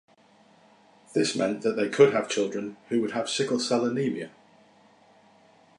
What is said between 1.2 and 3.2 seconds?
meant that they could have children who would